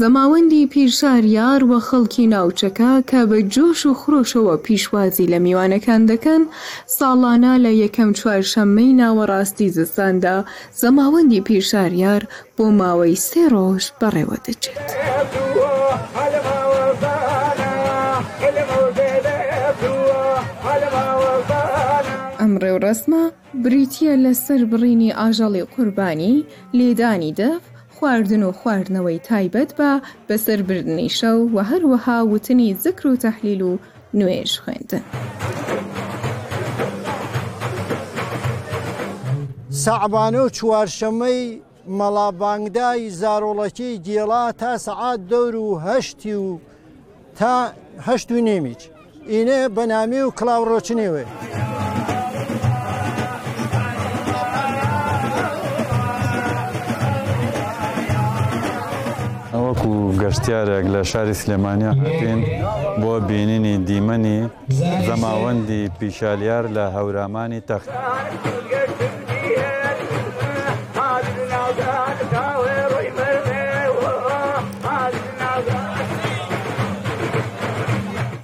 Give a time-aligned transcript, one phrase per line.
[0.00, 6.42] زەماوەندی پیرشار یار وە خەڵکی ناوچەکە کە بە جۆش و خرۆشەوە پیشوازی لە میوانەکان دەکەن
[6.98, 10.44] ساڵانە لە یەکەم چوارشەممەی ناوەڕاستی زستاندا
[10.80, 12.22] زەماوەندی پیرشاریار
[12.56, 14.76] بۆ ماوەی سێ ڕۆژ بەڕێوە دەچێت.
[22.64, 23.24] ڕێوڕسمە
[23.64, 26.36] بریتە لەسەر بڕینی ئاژەڵی قوربانی
[26.78, 27.62] لێدانی دەف
[27.94, 29.92] خواردن و خواردنەوەی تایبەت بە
[30.28, 33.72] بەسەربردنی شەو و هەروەها وتنی زکر و تەحلیل و
[34.18, 35.04] نوێژ خوێندن.
[39.84, 41.42] سەعبانە و چوارشەمەی
[41.98, 46.46] مەڵابانگدای زارۆڵەکی گێڵا تا سەعات دەور و هەشتی و
[47.38, 48.82] تاهشت و نێمیچ.
[49.32, 51.26] ئینێ بەنامی و کلااو ڕۆچنیوێ.
[59.80, 62.40] خەڵک و گەشتیارێک لە شاری سلێمانیا هاتین
[63.02, 64.40] بۆ بینینی دیمەنی
[65.06, 67.88] زەماوەندی پیشالیار لە هەورامانی تەخت.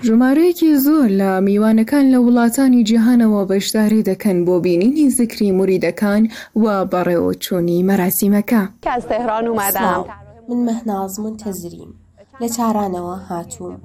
[0.08, 6.22] ژمارەیەکی زۆر لە میوانەکان لە وڵاتانی جیهانەوە بەشداری دەکەن بۆ بینینی زیکری موریدەکان
[6.62, 10.04] و بەڕێوە چوونی مەراسیمەکە کەس تهران و مادام.
[10.48, 11.90] من مەهنازم و تەزریم
[12.42, 13.76] لە چارانەوە هاتووم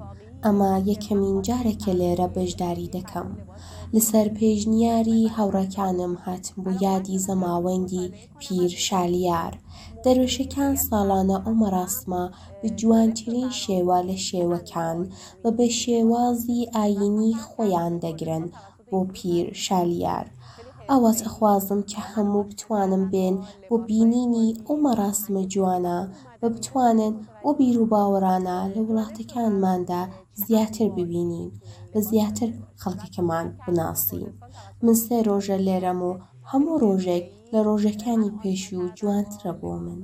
[0.44, 3.28] ئەمە یەکەمین جارێکە لێرە بەشداری دەکەم
[3.94, 8.06] لەسەر پێشنیاری هاوڕەکانم هاتم بۆ یادی زەماوەندی
[8.40, 9.52] پیر شالیار
[10.04, 12.24] دەروشەکان ساڵانە ئەو مەڕاستمە
[12.60, 14.98] بە جوانترین شێوە لە شێوەکان
[15.42, 18.44] و بە شێوازی ئاینی خۆیان دەگرن
[18.88, 20.26] بۆ پیر شالیار
[20.92, 23.34] ئەوەت ئەخوازم کە هەموو بتوانم بێن
[23.68, 25.98] بۆ بینینی ئەو مەڕاستمە جوانە
[26.40, 30.02] بە بتوانن بۆ بیر و باوەڕانە لە وڵاتەکانماندا
[30.44, 31.48] زیاتر ببینین
[31.92, 32.48] لە زیاتر
[32.82, 34.30] خەڵکەکەمان بناسیین
[34.84, 36.12] من سێ ڕۆژە لێرەم و
[36.50, 40.00] هەموو ڕۆژێک لە ڕۆژەکانی پێش و جوانترە بۆ من.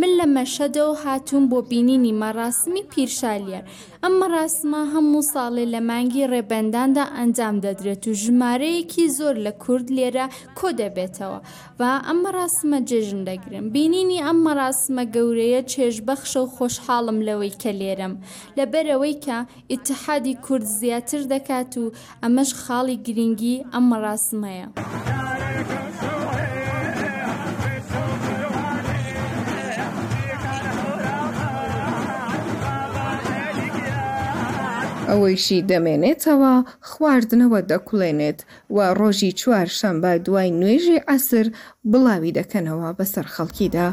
[0.00, 3.64] من لە مەشەدەوە هاتووم بۆ بینینی مەڕاستمی پیرشالیەر
[4.02, 10.26] ئەم مەڕاستمە هەموو ساڵێ لە مانگی ڕێبەنداندا ئەنجام دەدرێت و ژمارەیەکی زۆر لە کورد لێرە
[10.58, 11.38] کۆ دەبێتەوە
[11.78, 18.14] و ئەم مەڕاستمە جێژن دەگرن بینینی ئەم مەڕاستمە گەورەیە چێژبەخشە و خۆشحاڵم لەوەی کە لێرم
[18.58, 19.38] لەبەرەوەی کە
[19.70, 21.84] ئیتحادی کورد زیاتر دەکات و
[22.22, 24.66] ئەمەش خاڵی گرنگی ئەم مەڕاستمەیە.
[35.10, 36.54] ئەوەیشی دەمێنێتەوە
[36.90, 38.38] خواردنەوە دەکوڵێنێت
[38.74, 41.46] و ڕۆژی چوار شەمبە دوای نوێژی ئەسر
[41.90, 43.88] بڵاوی دەکەنەوە بەسەر خەڵکیدا